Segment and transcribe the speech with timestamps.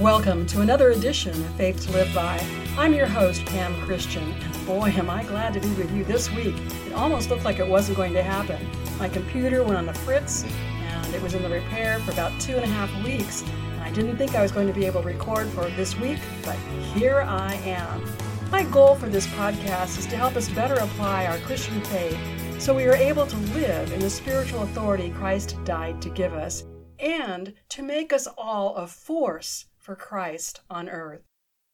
[0.00, 2.44] Welcome to another edition of Faith to Live By.
[2.76, 6.28] I'm your host, Pam Christian, and boy, am I glad to be with you this
[6.32, 6.56] week.
[6.84, 8.68] It almost looked like it wasn't going to happen.
[8.98, 12.56] My computer went on the fritz, and it was in the repair for about two
[12.56, 13.44] and a half weeks.
[13.82, 16.56] I didn't think I was going to be able to record for this week, but
[16.96, 18.04] here I am.
[18.50, 22.18] My goal for this podcast is to help us better apply our Christian faith
[22.60, 26.64] so we are able to live in the spiritual authority Christ died to give us,
[26.98, 31.20] and to make us all a force for Christ on earth.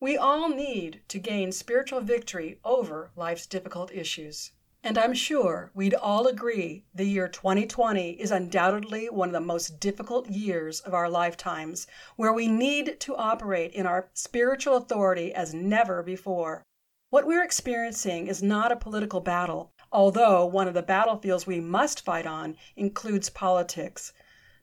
[0.00, 4.50] We all need to gain spiritual victory over life's difficult issues.
[4.82, 9.78] And I'm sure we'd all agree the year 2020 is undoubtedly one of the most
[9.78, 11.86] difficult years of our lifetimes,
[12.16, 16.64] where we need to operate in our spiritual authority as never before.
[17.10, 22.04] What we're experiencing is not a political battle, although one of the battlefields we must
[22.04, 24.12] fight on includes politics.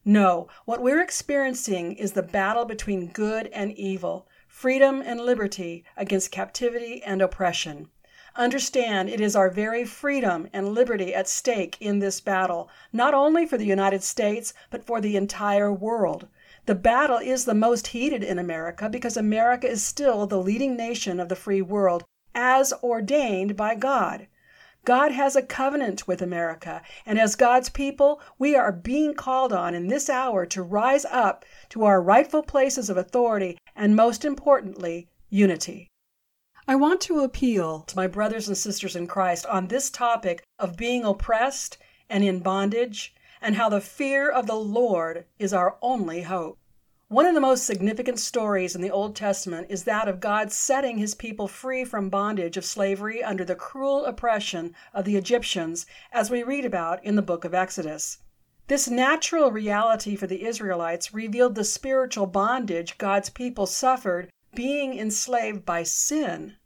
[0.09, 6.31] No, what we're experiencing is the battle between good and evil, freedom and liberty against
[6.31, 7.89] captivity and oppression.
[8.37, 13.45] Understand it is our very freedom and liberty at stake in this battle, not only
[13.45, 16.29] for the United States, but for the entire world.
[16.67, 21.19] The battle is the most heated in America because America is still the leading nation
[21.19, 24.27] of the free world, as ordained by God.
[24.87, 29.75] God has a covenant with America, and as God's people, we are being called on
[29.75, 35.09] in this hour to rise up to our rightful places of authority and, most importantly,
[35.29, 35.89] unity.
[36.69, 40.77] I want to appeal to my brothers and sisters in Christ on this topic of
[40.77, 41.77] being oppressed
[42.09, 46.59] and in bondage, and how the fear of the Lord is our only hope.
[47.09, 50.97] One of the most significant stories in the Old Testament is that of God setting
[50.97, 56.29] his people free from bondage of slavery under the cruel oppression of the Egyptians, as
[56.29, 58.17] we read about in the book of Exodus.
[58.67, 65.65] This natural reality for the Israelites revealed the spiritual bondage God's people suffered being enslaved
[65.65, 66.57] by sin.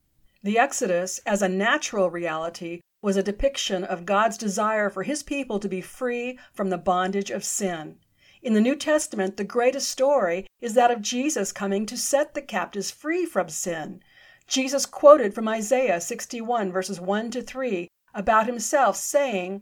[0.42, 5.60] The Exodus, as a natural reality, was a depiction of God's desire for his people
[5.60, 8.00] to be free from the bondage of sin.
[8.44, 12.42] In the New Testament, the greatest story is that of Jesus coming to set the
[12.42, 14.02] captives free from sin.
[14.48, 19.62] Jesus quoted from Isaiah 61, verses 1 to 3, about himself, saying,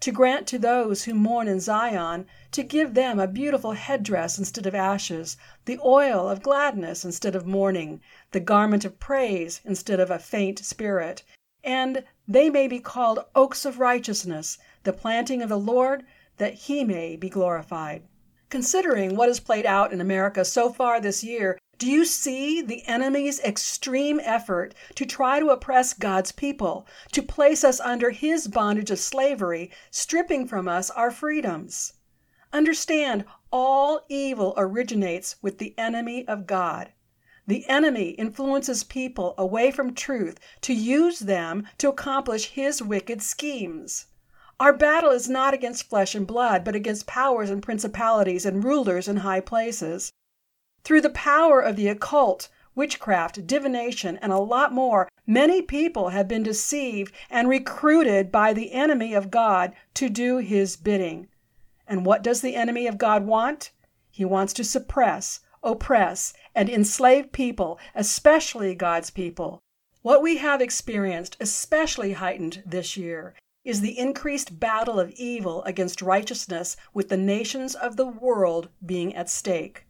[0.00, 4.66] to grant to those who mourn in Zion, to give them a beautiful headdress instead
[4.66, 8.00] of ashes, the oil of gladness instead of mourning,
[8.32, 11.22] the garment of praise instead of a faint spirit,
[11.64, 16.04] and they may be called oaks of righteousness, the planting of the Lord,
[16.36, 18.02] that he may be glorified.
[18.50, 22.86] Considering what has played out in America so far this year, do you see the
[22.86, 28.90] enemy's extreme effort to try to oppress God's people, to place us under his bondage
[28.90, 31.92] of slavery, stripping from us our freedoms?
[32.52, 36.92] Understand, all evil originates with the enemy of God.
[37.46, 44.06] The enemy influences people away from truth to use them to accomplish his wicked schemes.
[44.58, 49.06] Our battle is not against flesh and blood, but against powers and principalities and rulers
[49.06, 50.10] in high places.
[50.86, 56.28] Through the power of the occult, witchcraft, divination, and a lot more, many people have
[56.28, 61.26] been deceived and recruited by the enemy of God to do his bidding.
[61.88, 63.72] And what does the enemy of God want?
[64.12, 69.58] He wants to suppress, oppress, and enslave people, especially God's people.
[70.02, 76.00] What we have experienced, especially heightened this year, is the increased battle of evil against
[76.00, 79.85] righteousness with the nations of the world being at stake.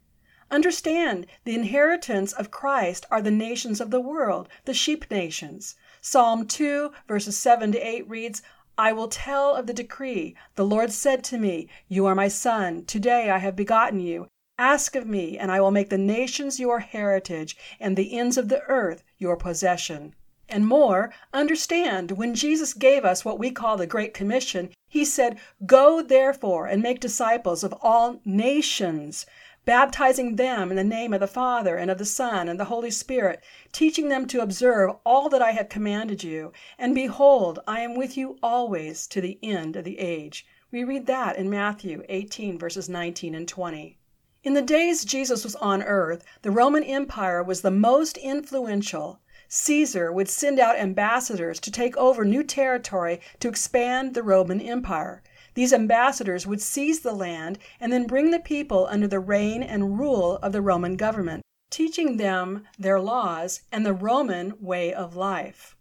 [0.49, 5.75] Understand, the inheritance of Christ are the nations of the world, the sheep nations.
[5.99, 8.41] Psalm 2, verses 7 to 8 reads,
[8.77, 10.35] I will tell of the decree.
[10.55, 12.85] The Lord said to me, You are my son.
[12.85, 14.27] Today I have begotten you.
[14.57, 18.47] Ask of me, and I will make the nations your heritage, and the ends of
[18.47, 20.15] the earth your possession.
[20.49, 25.37] And more, understand, when Jesus gave us what we call the Great Commission, he said,
[25.65, 29.25] Go therefore and make disciples of all nations,
[29.67, 32.89] baptizing them in the name of the Father and of the Son and the Holy
[32.89, 33.43] Spirit,
[33.73, 36.53] teaching them to observe all that I have commanded you.
[36.79, 40.47] And behold, I am with you always to the end of the age.
[40.71, 43.97] We read that in Matthew 18, verses 19 and 20.
[44.45, 49.19] In the days Jesus was on earth, the Roman Empire was the most influential
[49.49, 55.21] Caesar would send out ambassadors to take over new territory to expand the Roman Empire.
[55.57, 59.97] These ambassadors would seize the land and then bring the people under the reign and
[59.97, 65.75] rule of the Roman government, teaching them their laws and the Roman way of life.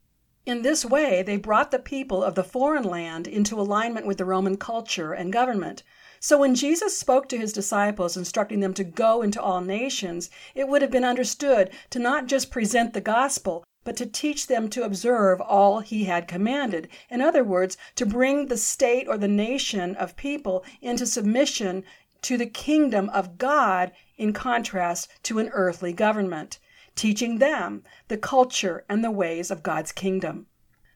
[0.46, 4.24] In this way, they brought the people of the foreign land into alignment with the
[4.24, 5.82] Roman culture and government.
[6.20, 10.68] So when Jesus spoke to his disciples, instructing them to go into all nations, it
[10.68, 14.82] would have been understood to not just present the gospel, but to teach them to
[14.82, 16.88] observe all he had commanded.
[17.08, 21.84] In other words, to bring the state or the nation of people into submission
[22.20, 26.58] to the kingdom of God in contrast to an earthly government
[26.96, 30.46] teaching them the culture and the ways of God's kingdom.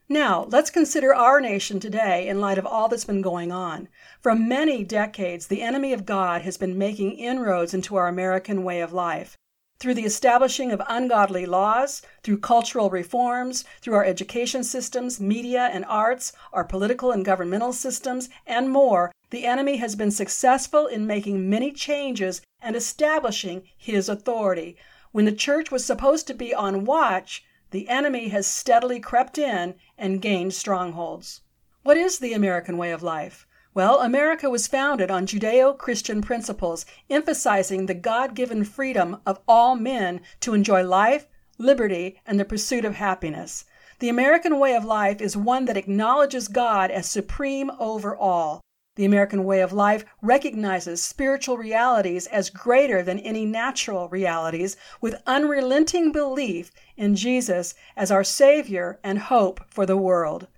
[0.08, 3.86] Now, let's consider our nation today in light of all that's been going on.
[4.20, 8.80] For many decades, the enemy of God has been making inroads into our American way
[8.80, 9.38] of life.
[9.80, 15.86] Through the establishing of ungodly laws, through cultural reforms, through our education systems, media and
[15.86, 21.48] arts, our political and governmental systems, and more, the enemy has been successful in making
[21.48, 24.76] many changes and establishing his authority,
[25.12, 29.74] when the church was supposed to be on watch, the enemy has steadily crept in
[29.98, 31.40] and gained strongholds.
[31.82, 33.46] What is the American way of life?
[33.72, 39.76] Well, America was founded on Judeo Christian principles, emphasizing the God given freedom of all
[39.76, 43.64] men to enjoy life, liberty, and the pursuit of happiness.
[44.00, 48.60] The American way of life is one that acknowledges God as supreme over all.
[48.96, 55.22] The American way of life recognizes spiritual realities as greater than any natural realities, with
[55.28, 60.48] unrelenting belief in Jesus as our Savior and hope for the world.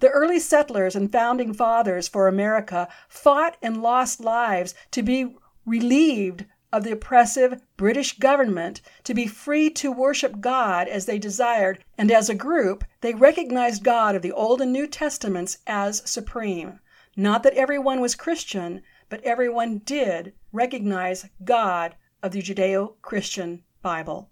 [0.00, 5.36] The early settlers and founding fathers for America fought and lost lives to be
[5.66, 11.84] relieved of the oppressive British government, to be free to worship God as they desired,
[11.98, 16.80] and as a group, they recognized God of the Old and New Testaments as supreme.
[17.16, 24.30] Not that everyone was Christian, but everyone did recognize God of the Judeo Christian Bible.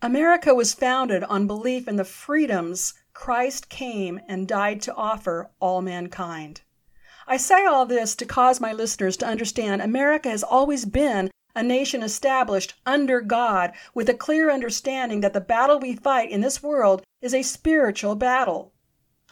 [0.00, 5.82] America was founded on belief in the freedoms Christ came and died to offer all
[5.82, 6.60] mankind.
[7.26, 11.64] I say all this to cause my listeners to understand America has always been a
[11.64, 16.62] nation established under God with a clear understanding that the battle we fight in this
[16.62, 18.72] world is a spiritual battle.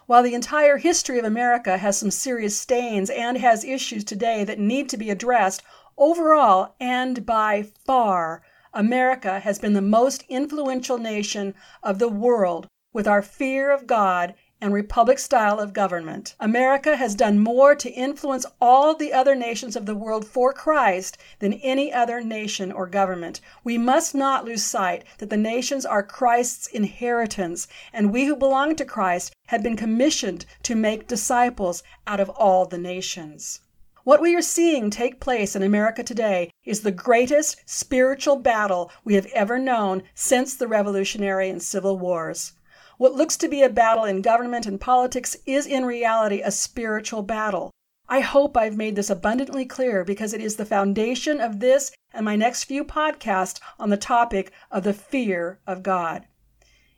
[0.06, 4.58] While the entire history of America has some serious stains and has issues today that
[4.58, 5.62] need to be addressed,
[5.96, 8.42] overall and by far,
[8.74, 11.54] America has been the most influential nation
[11.84, 12.66] of the world
[12.96, 16.34] with our fear of God and republic style of government.
[16.40, 21.18] America has done more to influence all the other nations of the world for Christ
[21.38, 23.42] than any other nation or government.
[23.62, 28.76] We must not lose sight that the nations are Christ's inheritance, and we who belong
[28.76, 33.60] to Christ have been commissioned to make disciples out of all the nations.
[34.04, 39.16] What we are seeing take place in America today is the greatest spiritual battle we
[39.16, 42.52] have ever known since the Revolutionary and Civil Wars.
[42.98, 47.22] What looks to be a battle in government and politics is in reality a spiritual
[47.22, 47.70] battle.
[48.08, 52.24] I hope I've made this abundantly clear because it is the foundation of this and
[52.24, 56.26] my next few podcasts on the topic of the fear of God.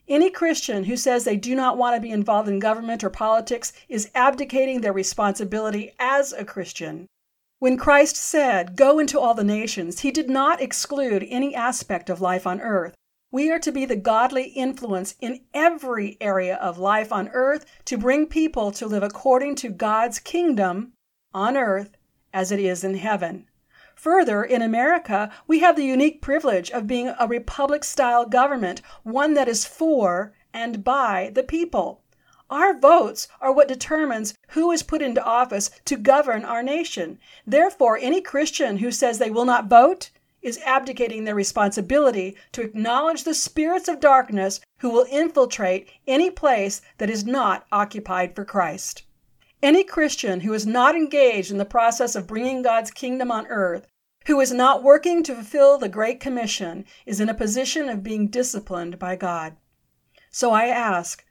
[0.07, 3.73] Any Christian who says they do not want to be involved in government or politics
[3.89, 7.07] is abdicating their responsibility as a Christian.
[7.59, 12.21] When Christ said, Go into all the nations, he did not exclude any aspect of
[12.21, 12.95] life on earth.
[13.31, 17.99] We are to be the godly influence in every area of life on earth to
[17.99, 20.95] bring people to live according to God's kingdom
[21.35, 21.97] on earth
[22.33, 23.47] as it is in heaven.
[23.95, 29.35] Further, in America, we have the unique privilege of being a republic style government, one
[29.35, 32.01] that is for and by the people.
[32.49, 37.19] Our votes are what determines who is put into office to govern our nation.
[37.47, 40.09] Therefore, any Christian who says they will not vote
[40.49, 46.81] is abdicating their responsibility to acknowledge the spirits of darkness who will infiltrate any place
[46.97, 49.03] that is not occupied for Christ.
[49.63, 53.87] Any Christian who is not engaged in the process of bringing God's kingdom on earth,
[54.27, 58.29] who is not working to fulfill the Great Commission, is in a position of being
[58.29, 59.57] disciplined by God.
[60.31, 61.25] So I ask,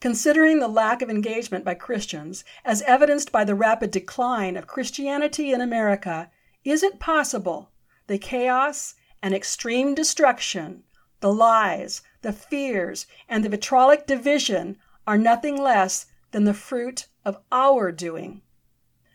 [0.00, 5.52] considering the lack of engagement by Christians, as evidenced by the rapid decline of Christianity
[5.52, 6.30] in America,
[6.64, 7.70] is it possible
[8.06, 10.82] the chaos and extreme destruction,
[11.20, 17.38] the lies, the fears, and the vitriolic division are nothing less than the fruit of
[17.50, 18.42] our doing.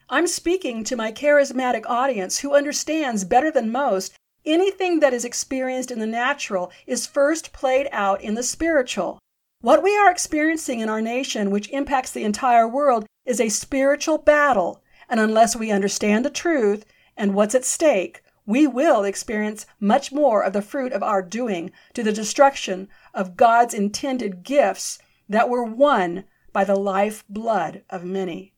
[0.09, 4.15] I'm speaking to my charismatic audience who understands better than most
[4.45, 9.19] anything that is experienced in the natural is first played out in the spiritual.
[9.61, 14.17] What we are experiencing in our nation, which impacts the entire world, is a spiritual
[14.17, 20.11] battle, and unless we understand the truth and what's at stake, we will experience much
[20.11, 24.97] more of the fruit of our doing to the destruction of God's intended gifts
[25.29, 28.55] that were won by the life blood of many.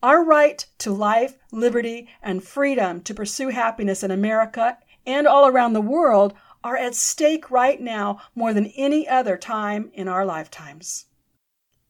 [0.00, 5.72] Our right to life, liberty, and freedom to pursue happiness in America and all around
[5.72, 11.06] the world are at stake right now more than any other time in our lifetimes.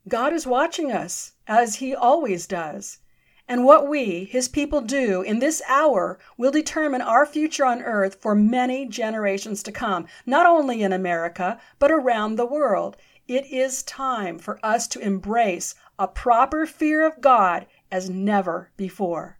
[0.08, 2.96] God is watching us, as He always does.
[3.48, 8.16] And what we, His people, do in this hour will determine our future on earth
[8.20, 12.96] for many generations to come, not only in America, but around the world.
[13.28, 19.38] It is time for us to embrace a proper fear of God as never before.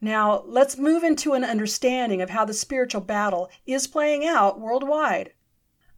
[0.00, 5.32] Now, let's move into an understanding of how the spiritual battle is playing out worldwide.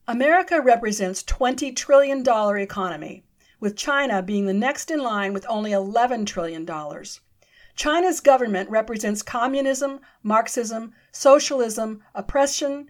[0.06, 2.26] America represents $20 trillion
[2.58, 3.24] economy
[3.64, 6.68] with China being the next in line with only $11 trillion.
[7.74, 12.86] China's government represents communism, Marxism, socialism, oppression,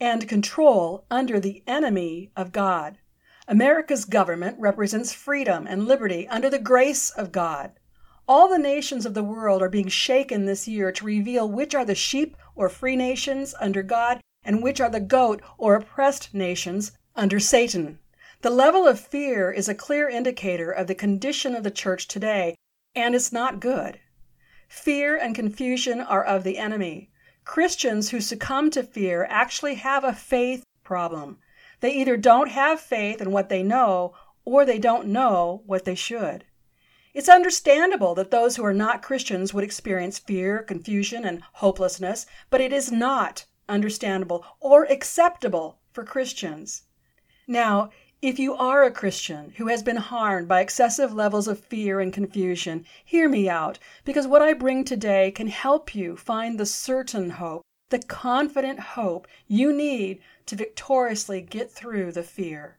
[0.00, 2.98] and control under the enemy of God.
[3.46, 7.70] America's government represents freedom and liberty under the grace of God.
[8.26, 11.84] All the nations of the world are being shaken this year to reveal which are
[11.84, 16.90] the sheep or free nations under God and which are the goat or oppressed nations
[17.14, 18.00] under Satan.
[18.42, 22.54] The level of fear is a clear indicator of the condition of the church today,
[22.94, 23.98] and it's not good.
[24.68, 27.10] Fear and confusion are of the enemy.
[27.44, 31.38] Christians who succumb to fear actually have a faith problem.
[31.80, 34.14] They either don't have faith in what they know,
[34.44, 36.44] or they don't know what they should.
[37.14, 42.60] It's understandable that those who are not Christians would experience fear, confusion, and hopelessness, but
[42.60, 46.82] it is not understandable or acceptable for Christians.
[47.48, 47.90] Now,
[48.26, 52.12] if you are a Christian who has been harmed by excessive levels of fear and
[52.12, 57.30] confusion, hear me out, because what I bring today can help you find the certain
[57.30, 62.78] hope, the confident hope you need to victoriously get through the fear.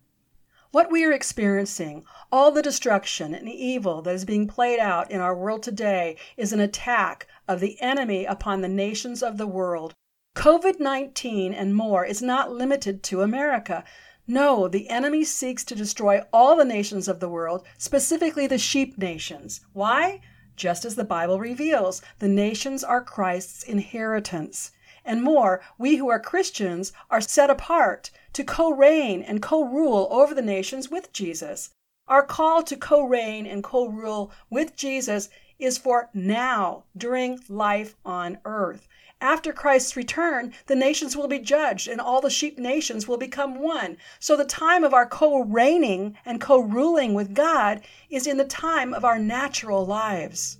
[0.72, 5.22] What we are experiencing, all the destruction and evil that is being played out in
[5.22, 9.94] our world today, is an attack of the enemy upon the nations of the world.
[10.36, 13.86] COVID 19 and more is not limited to America.
[14.30, 18.98] No, the enemy seeks to destroy all the nations of the world, specifically the sheep
[18.98, 19.62] nations.
[19.72, 20.20] Why?
[20.58, 24.72] Just as the Bible reveals, the nations are Christ's inheritance.
[25.06, 30.10] And more, we who are Christians are set apart to co reign and co rule
[30.12, 31.70] over the nations with Jesus.
[32.10, 37.96] Our call to co reign and co rule with Jesus is for now, during life
[38.04, 38.90] on earth.
[39.22, 43.60] After Christ's return, the nations will be judged and all the sheep nations will become
[43.60, 43.98] one.
[44.20, 47.82] So the time of our co reigning and co ruling with God
[48.12, 50.60] is in the time of our natural lives.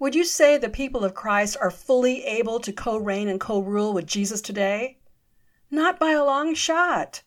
[0.00, 3.60] Would you say the people of Christ are fully able to co reign and co
[3.60, 4.98] rule with Jesus today?
[5.70, 7.22] Not by a long shot.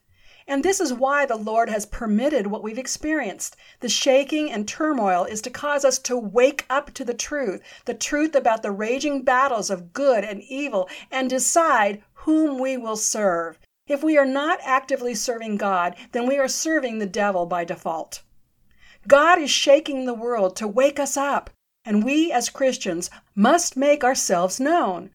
[0.51, 3.55] And this is why the Lord has permitted what we've experienced.
[3.79, 7.93] The shaking and turmoil is to cause us to wake up to the truth, the
[7.93, 13.59] truth about the raging battles of good and evil, and decide whom we will serve.
[13.87, 18.21] If we are not actively serving God, then we are serving the devil by default.
[19.07, 21.49] God is shaking the world to wake us up,
[21.85, 25.11] and we as Christians must make ourselves known.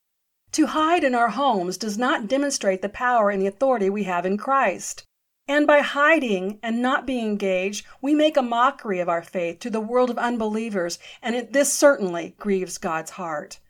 [0.52, 4.24] To hide in our homes does not demonstrate the power and the authority we have
[4.24, 5.04] in Christ.
[5.48, 9.70] And by hiding and not being engaged, we make a mockery of our faith to
[9.70, 13.60] the world of unbelievers, and it, this certainly grieves God's heart.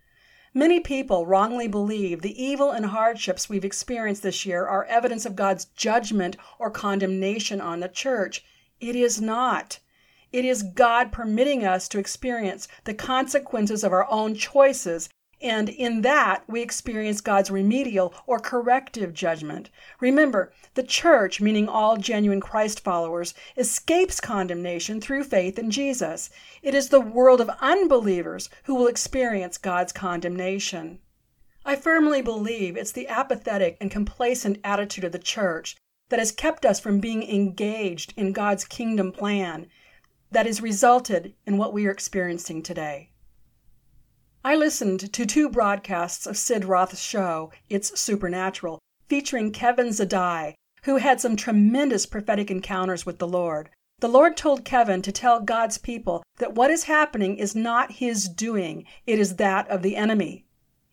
[0.54, 5.37] Many people wrongly believe the evil and hardships we've experienced this year are evidence of
[5.37, 8.42] God's judgment or condemnation on the church.
[8.80, 9.78] It is not.
[10.33, 15.11] It is God permitting us to experience the consequences of our own choices
[15.43, 19.69] and in that, we experience God's remedial or corrective judgment.
[20.00, 26.31] Remember, the church, meaning all genuine Christ followers, escapes condemnation through faith in Jesus.
[26.62, 31.00] It is the world of unbelievers who will experience God's condemnation.
[31.66, 35.76] I firmly believe it's the apathetic and complacent attitude of the church
[36.09, 39.66] that has kept us from being engaged in God's kingdom plan
[40.31, 43.11] that has resulted in what we are experiencing today.
[44.47, 50.99] I listened to two broadcasts of Sid Roth's show, It's Supernatural, featuring Kevin Zadai, who
[50.99, 53.71] had some tremendous prophetic encounters with the Lord.
[53.99, 58.29] The Lord told Kevin to tell God's people that what is happening is not his
[58.29, 60.45] doing, it is that of the enemy.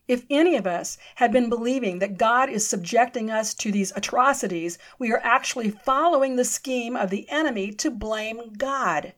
[0.07, 4.79] If any of us had been believing that God is subjecting us to these atrocities,
[4.97, 9.13] we are actually following the scheme of the enemy to blame God.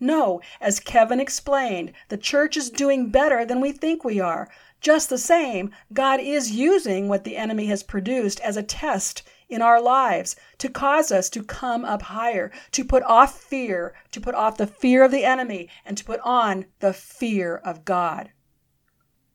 [0.00, 4.48] No, as Kevin explained, the church is doing better than we think we are.
[4.80, 9.60] Just the same, God is using what the enemy has produced as a test in
[9.60, 14.36] our lives to cause us to come up higher, to put off fear, to put
[14.36, 18.30] off the fear of the enemy, and to put on the fear of God.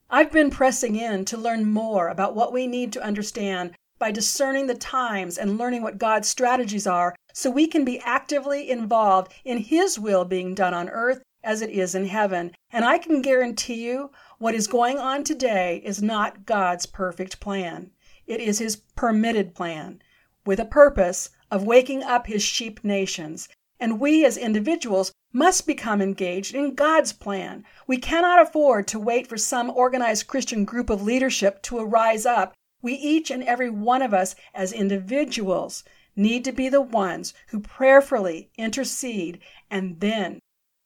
[0.10, 4.68] I've been pressing in to learn more about what we need to understand by discerning
[4.68, 9.58] the times and learning what God's strategies are so we can be actively involved in
[9.58, 12.56] His will being done on earth as it is in heaven.
[12.72, 17.92] And I can guarantee you what is going on today is not God's perfect plan.
[18.28, 20.02] It is His permitted plan
[20.46, 23.50] with a purpose of waking up His sheep nations.
[23.80, 27.66] And we as individuals must become engaged in God's plan.
[27.88, 32.54] We cannot afford to wait for some organized Christian group of leadership to arise up
[32.84, 37.60] we each and every one of us as individuals need to be the ones who
[37.60, 39.40] prayerfully intercede,
[39.70, 40.40] and then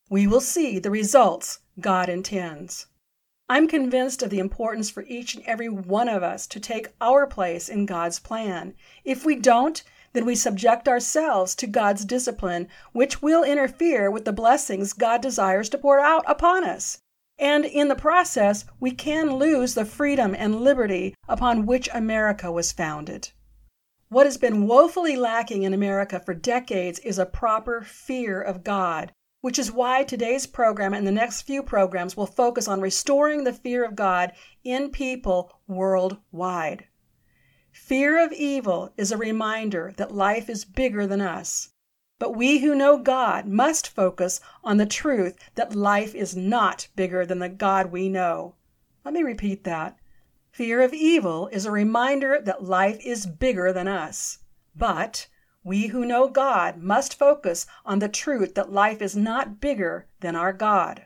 [0.10, 2.88] we will see the results God intends.
[3.50, 7.26] I'm convinced of the importance for each and every one of us to take our
[7.26, 8.74] place in God's plan.
[9.06, 9.82] If we don't,
[10.14, 15.70] then we subject ourselves to God's discipline, which will interfere with the blessings God desires
[15.70, 17.00] to pour out upon us.
[17.40, 22.72] And in the process, we can lose the freedom and liberty upon which America was
[22.72, 23.30] founded.
[24.10, 29.12] What has been woefully lacking in America for decades is a proper fear of God,
[29.42, 33.52] which is why today's program and the next few programs will focus on restoring the
[33.52, 34.32] fear of God
[34.64, 36.86] in people worldwide.
[37.74, 41.74] Fear of evil is a reminder that life is bigger than us.
[42.18, 47.26] But we who know God must focus on the truth that life is not bigger
[47.26, 48.56] than the God we know.
[49.04, 49.97] Let me repeat that.
[50.58, 54.40] Fear of evil is a reminder that life is bigger than us.
[54.76, 55.28] But
[55.64, 60.36] we who know God must focus on the truth that life is not bigger than
[60.36, 61.06] our God.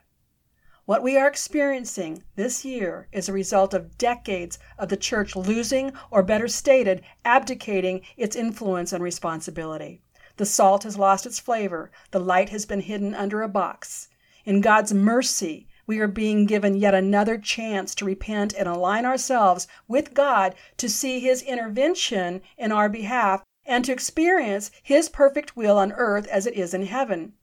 [0.86, 5.92] What we are experiencing this year is a result of decades of the church losing,
[6.10, 10.02] or better stated, abdicating its influence and responsibility.
[10.38, 14.08] The salt has lost its flavor, the light has been hidden under a box.
[14.46, 19.68] In God's mercy, we are being given yet another chance to repent and align ourselves
[19.90, 25.78] with God to see His intervention in our behalf and to experience His perfect will
[25.78, 27.34] on earth as it is in heaven.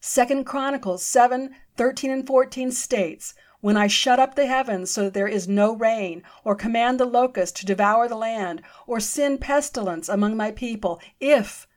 [0.00, 5.12] Second Chronicles 7 13 and 14 states, When I shut up the heavens so that
[5.12, 10.08] there is no rain, or command the locust to devour the land, or send pestilence
[10.08, 11.68] among my people, if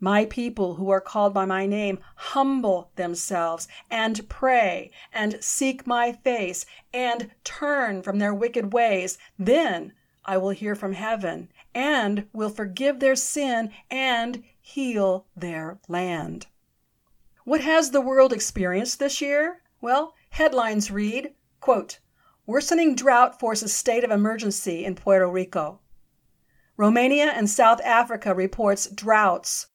[0.00, 6.12] my people who are called by my name humble themselves and pray and seek my
[6.12, 9.16] face and turn from their wicked ways.
[9.38, 9.92] Then
[10.24, 16.46] I will hear from heaven and will forgive their sin and heal their land.
[17.44, 19.62] What has the world experienced this year?
[19.80, 22.00] Well, headlines read, quote,
[22.44, 25.80] Worsening drought forces state of emergency in Puerto Rico.
[26.76, 29.68] Romania and South Africa reports droughts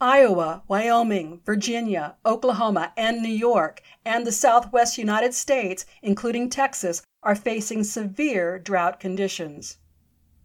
[0.00, 7.34] Iowa, Wyoming, Virginia, Oklahoma, and New York, and the southwest United States, including Texas, are
[7.34, 9.78] facing severe drought conditions.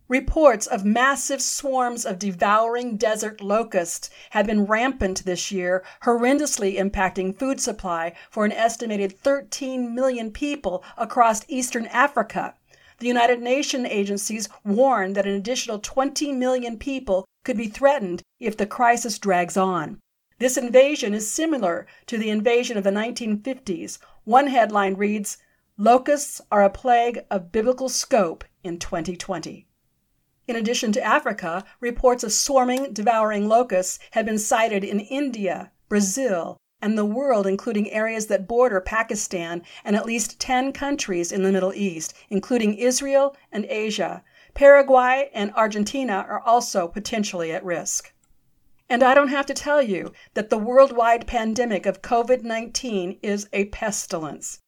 [0.07, 7.37] Reports of massive swarms of devouring desert locusts have been rampant this year, horrendously impacting
[7.37, 12.55] food supply for an estimated 13 million people across eastern Africa.
[12.99, 18.55] The United Nations agencies warn that an additional 20 million people could be threatened if
[18.55, 19.99] the crisis drags on.
[20.39, 23.99] This invasion is similar to the invasion of the 1950s.
[24.23, 25.37] One headline reads
[25.77, 29.67] Locusts are a plague of biblical scope in 2020.
[30.47, 36.57] In addition to Africa, reports of swarming, devouring locusts have been cited in India, Brazil,
[36.81, 41.51] and the world, including areas that border Pakistan and at least 10 countries in the
[41.51, 44.23] Middle East, including Israel and Asia.
[44.53, 48.13] Paraguay and Argentina are also potentially at risk.
[48.89, 53.47] And I don't have to tell you that the worldwide pandemic of COVID 19 is
[53.53, 54.59] a pestilence.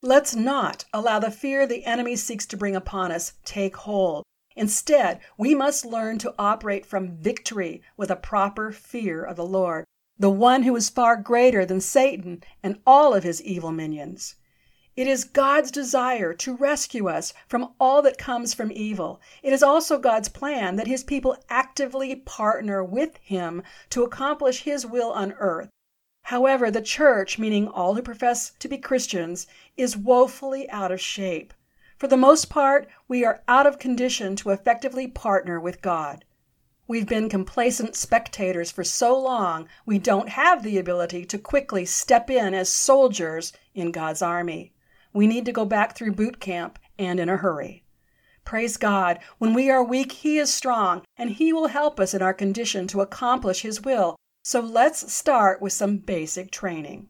[0.00, 4.24] Let's not allow the fear the enemy seeks to bring upon us take hold.
[4.56, 9.84] Instead, we must learn to operate from victory with a proper fear of the Lord,
[10.18, 14.36] the one who is far greater than Satan and all of his evil minions.
[14.98, 19.20] It is God's desire to rescue us from all that comes from evil.
[19.44, 24.84] It is also God's plan that His people actively partner with Him to accomplish His
[24.84, 25.70] will on earth.
[26.22, 31.54] However, the church, meaning all who profess to be Christians, is woefully out of shape.
[31.96, 36.24] For the most part, we are out of condition to effectively partner with God.
[36.88, 42.28] We've been complacent spectators for so long, we don't have the ability to quickly step
[42.28, 44.72] in as soldiers in God's army.
[45.12, 47.84] We need to go back through boot camp and in a hurry.
[48.44, 52.22] Praise God, when we are weak, He is strong, and He will help us in
[52.22, 54.16] our condition to accomplish His will.
[54.42, 57.08] So let's start with some basic training.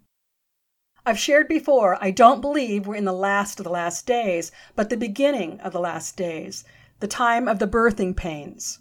[1.07, 4.91] I've shared before, I don't believe we're in the last of the last days, but
[4.91, 6.65] the beginning of the last days,
[7.01, 8.81] the time of the birthing pains.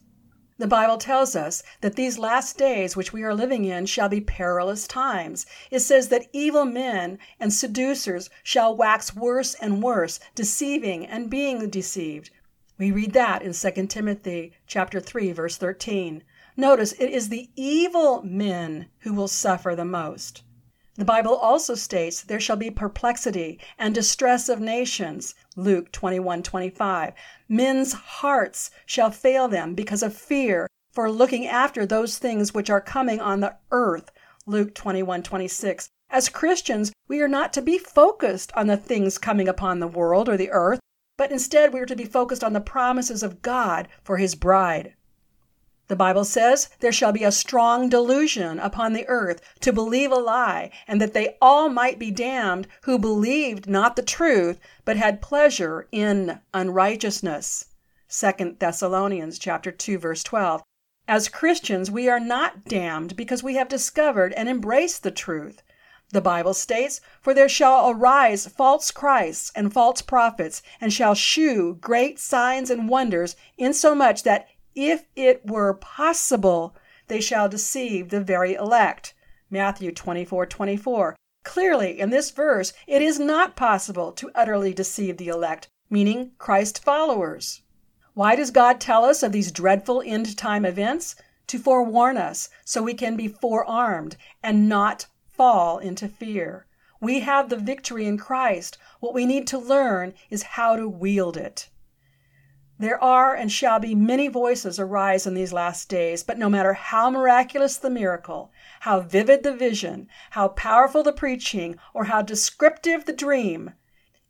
[0.60, 4.22] The Bible tells us that these last days which we are living in shall be
[4.22, 5.46] perilous times.
[5.70, 11.70] It says that evil men and seducers shall wax worse and worse, deceiving and being
[11.70, 12.32] deceived.
[12.80, 16.24] We read that in 2 Timothy chapter 3 verse 13.
[16.56, 20.42] Notice it is the evil men who will suffer the most.
[20.98, 25.36] The Bible also states there shall be perplexity and distress of nations.
[25.56, 27.14] Luke 21:25.
[27.48, 32.82] Men's hearts shall fail them because of fear for looking after those things which are
[32.82, 34.12] coming on the earth.
[34.48, 35.88] Luke 21:26.
[36.10, 40.28] As Christians, we are not to be focused on the things coming upon the world
[40.28, 40.80] or the earth,
[41.16, 44.96] but instead we are to be focused on the promises of God for his bride.
[45.90, 50.16] The Bible says, There shall be a strong delusion upon the earth to believe a
[50.16, 55.22] lie, and that they all might be damned who believed not the truth, but had
[55.22, 57.68] pleasure in unrighteousness.
[58.10, 60.62] 2 Thessalonians chapter 2 verse 12.
[61.08, 65.62] As Christians, we are not damned because we have discovered and embraced the truth.
[66.12, 71.78] The Bible states, For there shall arise false Christs and false prophets, and shall shew
[71.80, 74.48] great signs and wonders, insomuch that
[74.78, 76.76] if it were possible,
[77.08, 79.16] they shall deceive the very elect.
[79.50, 81.16] Matthew 24 24.
[81.44, 86.84] Clearly, in this verse, it is not possible to utterly deceive the elect, meaning Christ
[86.84, 87.64] followers.
[88.14, 91.16] Why does God tell us of these dreadful end time events?
[91.48, 96.68] To forewarn us so we can be forearmed and not fall into fear.
[97.02, 98.78] We have the victory in Christ.
[99.00, 101.70] What we need to learn is how to wield it.
[102.80, 106.74] There are and shall be many voices arise in these last days, but no matter
[106.74, 113.06] how miraculous the miracle, how vivid the vision, how powerful the preaching, or how descriptive
[113.06, 113.74] the dream,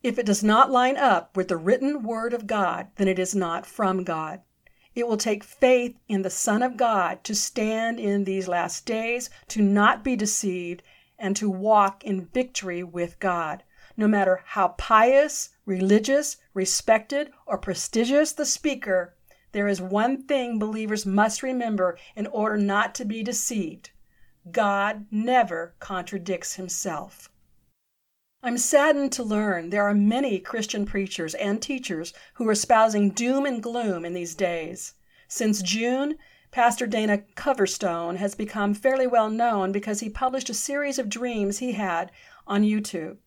[0.01, 3.35] if it does not line up with the written word of God, then it is
[3.35, 4.41] not from God.
[4.95, 9.29] It will take faith in the Son of God to stand in these last days,
[9.49, 10.83] to not be deceived,
[11.19, 13.63] and to walk in victory with God
[13.97, 19.13] no matter how pious, religious, respected, or prestigious the speaker,
[19.51, 23.91] there is one thing believers must remember in order not to be deceived
[24.51, 27.29] God never contradicts himself.
[28.41, 33.45] I'm saddened to learn there are many Christian preachers and teachers who are espousing doom
[33.45, 34.93] and gloom in these days.
[35.27, 36.17] Since June,
[36.51, 41.57] Pastor Dana Coverstone has become fairly well known because he published a series of dreams
[41.57, 42.09] he had
[42.45, 43.17] on YouTube.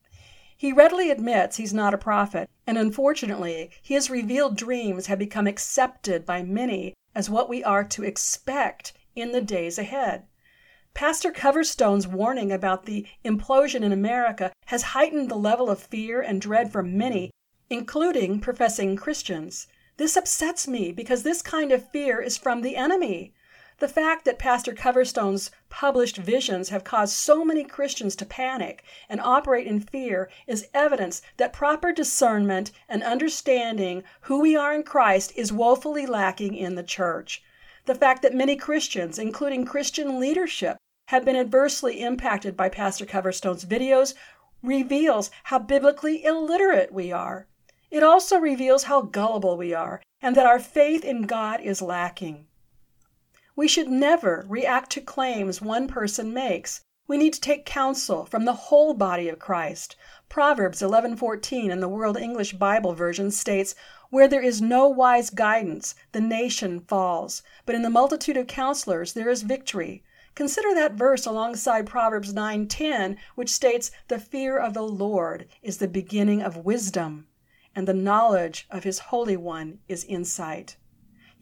[0.61, 6.27] He readily admits he's not a prophet, and unfortunately, his revealed dreams have become accepted
[6.27, 10.25] by many as what we are to expect in the days ahead.
[10.93, 16.43] Pastor Coverstone's warning about the implosion in America has heightened the level of fear and
[16.43, 17.31] dread for many,
[17.71, 19.67] including professing Christians.
[19.97, 23.33] This upsets me because this kind of fear is from the enemy.
[23.81, 29.23] The fact that Pastor Coverstone's published visions have caused so many Christians to panic and
[29.23, 35.33] operate in fear is evidence that proper discernment and understanding who we are in Christ
[35.35, 37.43] is woefully lacking in the church.
[37.87, 40.77] The fact that many Christians, including Christian leadership,
[41.09, 44.13] have been adversely impacted by Pastor Coverstone's videos
[44.63, 47.47] reveals how biblically illiterate we are.
[47.91, 52.47] It also reveals how gullible we are and that our faith in God is lacking.
[53.61, 56.81] We should never react to claims one person makes.
[57.07, 59.97] We need to take counsel from the whole body of Christ.
[60.31, 63.75] Proverbs 11:14 in the World English Bible version states,
[64.09, 69.13] "Where there is no wise guidance, the nation falls, but in the multitude of counselors
[69.13, 70.03] there is victory."
[70.35, 75.87] Consider that verse alongside Proverbs 9:10, which states, "The fear of the Lord is the
[75.87, 77.27] beginning of wisdom,
[77.77, 80.79] and the knowledge of his Holy One is insight."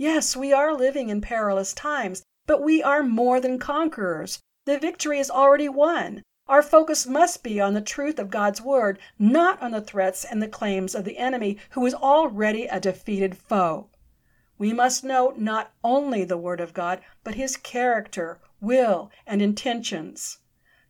[0.01, 4.41] Yes, we are living in perilous times, but we are more than conquerors.
[4.65, 6.23] The victory is already won.
[6.47, 10.41] Our focus must be on the truth of God's word, not on the threats and
[10.41, 13.89] the claims of the enemy, who is already a defeated foe.
[14.57, 20.39] We must know not only the word of God, but his character, will, and intentions.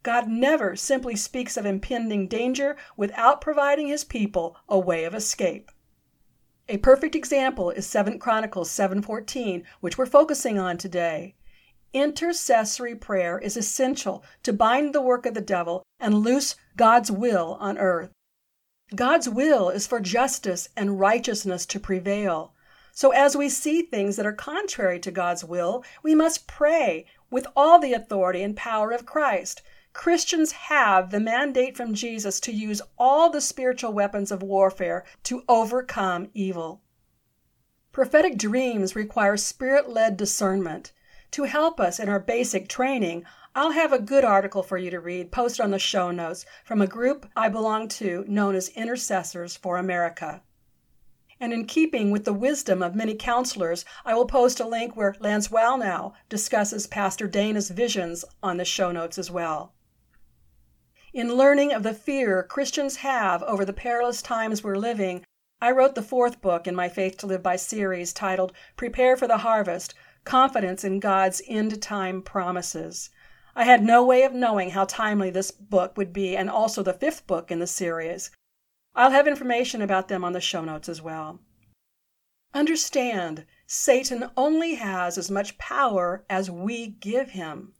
[0.02, 5.70] God never simply speaks of impending danger without providing his people a way of escape.
[6.70, 11.35] A perfect example is 7 Chronicles 7:14, which we're focusing on today.
[11.94, 17.57] Intercessory prayer is essential to bind the work of the devil and loose God's will
[17.59, 18.11] on earth.
[18.94, 22.52] God's will is for justice and righteousness to prevail.
[22.92, 27.46] So, as we see things that are contrary to God's will, we must pray with
[27.57, 29.62] all the authority and power of Christ.
[29.98, 35.42] Christians have the mandate from Jesus to use all the spiritual weapons of warfare to
[35.48, 36.82] overcome evil.
[37.90, 40.92] Prophetic dreams require spirit led discernment.
[41.32, 43.24] To help us in our basic training,
[43.56, 46.80] I'll have a good article for you to read posted on the show notes from
[46.80, 50.42] a group I belong to known as Intercessors for America.
[51.40, 55.16] And in keeping with the wisdom of many counselors, I will post a link where
[55.18, 59.74] Lance Wallnau discusses Pastor Dana's visions on the show notes as well.
[61.18, 65.24] In learning of the fear Christians have over the perilous times we're living,
[65.61, 69.26] I wrote the fourth book in my Faith to Live By series titled Prepare for
[69.26, 73.11] the Harvest confidence in God's end time promises.
[73.57, 76.92] I had no way of knowing how timely this book would be, and also the
[76.92, 78.31] fifth book in the series.
[78.94, 81.40] I'll have information about them on the show notes as well.
[82.54, 87.74] Understand, Satan only has as much power as we give him.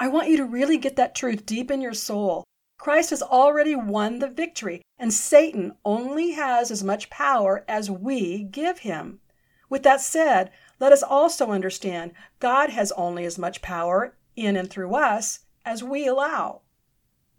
[0.00, 2.42] I want you to really get that truth deep in your soul.
[2.76, 8.42] Christ has already won the victory, and Satan only has as much power as we
[8.42, 9.20] give him.
[9.68, 14.68] With that said, let us also understand God has only as much power in and
[14.68, 16.62] through us as we allow.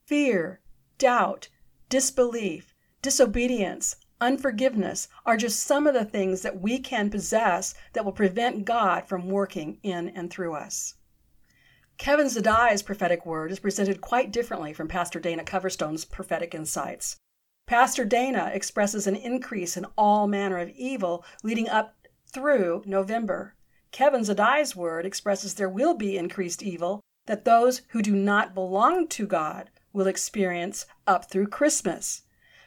[0.05, 0.61] Fear,
[0.97, 1.49] doubt,
[1.89, 8.11] disbelief, disobedience, unforgiveness are just some of the things that we can possess that will
[8.11, 10.95] prevent God from working in and through us.
[11.97, 17.17] Kevin Zadai's prophetic word is presented quite differently from Pastor Dana Coverstone's prophetic insights.
[17.67, 21.95] Pastor Dana expresses an increase in all manner of evil leading up
[22.31, 23.55] through November.
[23.91, 29.07] Kevin Zadai's word expresses there will be increased evil that those who do not belong
[29.07, 32.23] to God will experience up through Christmas.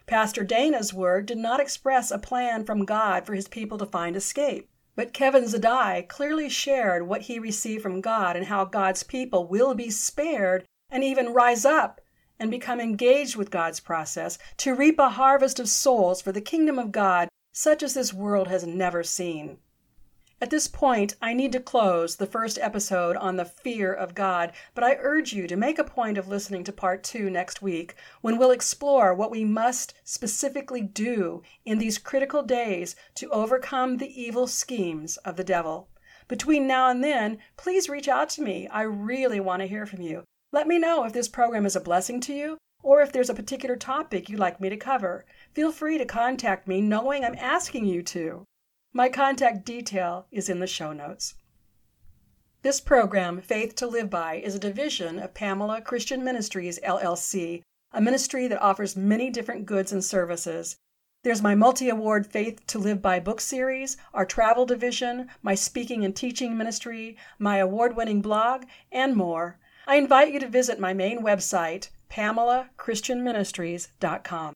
[0.06, 4.16] Pastor Dana's word did not express a plan from God for his people to find
[4.16, 4.70] escape.
[4.98, 9.72] But Kevin Zadai clearly shared what he received from God and how God's people will
[9.72, 12.00] be spared and even rise up
[12.36, 16.80] and become engaged with God's process to reap a harvest of souls for the kingdom
[16.80, 19.58] of God such as this world has never seen.
[20.40, 24.52] At this point, I need to close the first episode on the fear of God,
[24.72, 27.96] but I urge you to make a point of listening to part two next week
[28.20, 34.22] when we'll explore what we must specifically do in these critical days to overcome the
[34.22, 35.88] evil schemes of the devil.
[36.28, 38.68] Between now and then, please reach out to me.
[38.68, 40.22] I really want to hear from you.
[40.52, 43.34] Let me know if this program is a blessing to you or if there's a
[43.34, 45.26] particular topic you'd like me to cover.
[45.52, 48.44] Feel free to contact me knowing I'm asking you to.
[48.92, 51.34] My contact detail is in the show notes.
[52.62, 57.60] This program, Faith to Live By, is a division of Pamela Christian Ministries, LLC,
[57.92, 60.78] a ministry that offers many different goods and services.
[61.22, 66.02] There's my multi award Faith to Live By book series, our travel division, my speaking
[66.04, 69.58] and teaching ministry, my award winning blog, and more.
[69.86, 74.54] I invite you to visit my main website, PamelaChristianMinistries.com.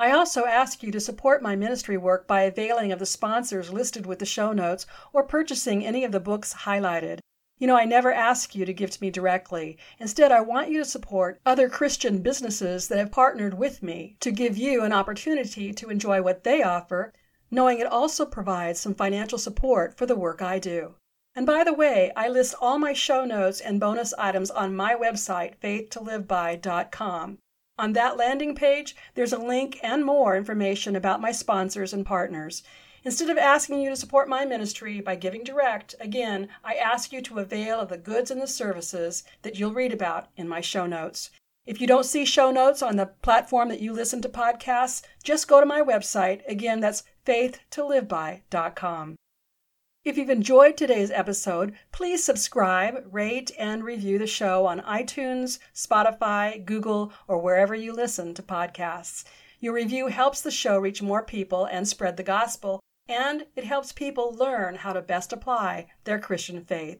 [0.00, 4.06] I also ask you to support my ministry work by availing of the sponsors listed
[4.06, 7.18] with the show notes or purchasing any of the books highlighted.
[7.58, 9.76] You know, I never ask you to give to me directly.
[9.98, 14.30] Instead, I want you to support other Christian businesses that have partnered with me to
[14.30, 17.12] give you an opportunity to enjoy what they offer,
[17.50, 20.94] knowing it also provides some financial support for the work I do.
[21.34, 24.94] And by the way, I list all my show notes and bonus items on my
[24.94, 27.36] website, faithtoliveby.com.
[27.80, 32.62] On that landing page, there's a link and more information about my sponsors and partners.
[33.04, 37.22] Instead of asking you to support my ministry by giving direct, again, I ask you
[37.22, 40.86] to avail of the goods and the services that you'll read about in my show
[40.86, 41.30] notes.
[41.64, 45.48] If you don't see show notes on the platform that you listen to podcasts, just
[45.48, 46.42] go to my website.
[46.46, 49.16] Again, that's faithtoliveby.com.
[50.02, 56.64] If you've enjoyed today's episode, please subscribe, rate, and review the show on iTunes, Spotify,
[56.64, 59.24] Google, or wherever you listen to podcasts.
[59.58, 63.92] Your review helps the show reach more people and spread the gospel, and it helps
[63.92, 66.96] people learn how to best apply their Christian faith.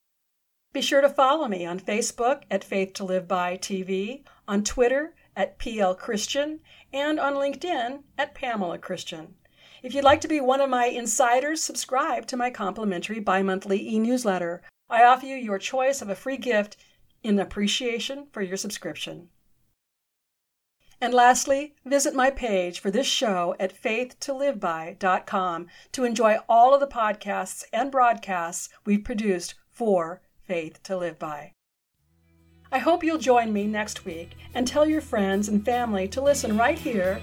[0.75, 5.15] Be sure to follow me on Facebook at Faith to Live By TV, on Twitter
[5.35, 6.61] at PL Christian,
[6.93, 9.37] and on LinkedIn at Pamela Christian.
[9.83, 13.89] If you'd like to be one of my insiders, subscribe to my complimentary bi monthly
[13.89, 14.63] e newsletter.
[14.91, 16.77] I offer you your choice of a free gift
[17.23, 19.29] in appreciation for your subscription.
[21.01, 26.87] And lastly, visit my page for this show at faithtoliveby.com to enjoy all of the
[26.87, 31.53] podcasts and broadcasts we've produced for Faith to Live By.
[32.71, 36.59] I hope you'll join me next week and tell your friends and family to listen
[36.59, 37.21] right here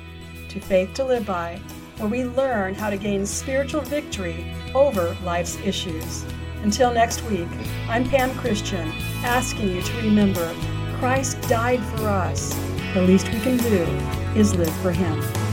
[0.49, 1.61] to Faith to Live By,
[1.97, 6.25] where we learn how to gain spiritual victory over life's issues.
[6.63, 7.47] Until next week,
[7.87, 8.91] I'm Pam Christian,
[9.23, 10.55] asking you to remember
[10.99, 12.53] Christ died for us.
[12.93, 13.83] The least we can do
[14.39, 15.46] is live for Him.